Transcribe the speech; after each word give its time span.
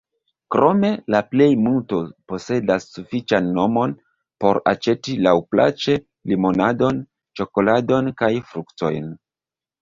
Krome 0.53 0.87
la 1.15 1.19
plej 1.33 1.49
multo 1.65 1.99
posedas 2.31 2.87
sufiĉan 2.95 3.51
monon 3.57 3.93
por 4.45 4.59
aĉeti 4.73 5.15
laŭplaĉe 5.27 5.99
limonadon, 6.33 7.03
ĉokoladon 7.41 8.11
kaj 8.25 8.33
fruktojn. 8.51 9.15